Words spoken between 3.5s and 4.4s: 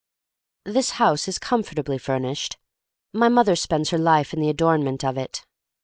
spends her life